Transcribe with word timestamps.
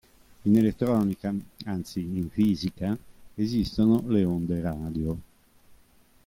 In 0.45 0.57
elettronica, 0.57 1.31
anzi 1.65 1.99
in 2.01 2.31
fisica, 2.31 2.97
esistono 3.35 4.03
le 4.07 4.23
onde 4.23 4.59
radio. 4.59 5.21